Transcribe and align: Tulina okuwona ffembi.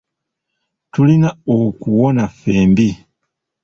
Tulina 0.93 1.29
okuwona 1.57 2.23
ffembi. 2.39 2.89